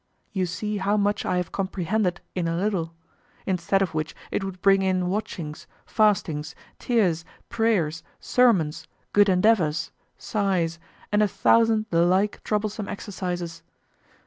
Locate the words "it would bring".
4.31-4.81